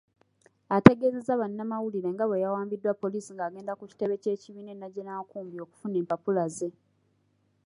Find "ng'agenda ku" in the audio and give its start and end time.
3.33-3.83